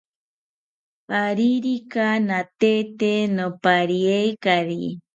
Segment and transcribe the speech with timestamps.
[1.23, 4.81] Aririka natete nopariekari